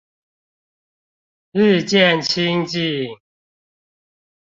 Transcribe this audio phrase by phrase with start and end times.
[1.51, 3.15] 日漸親近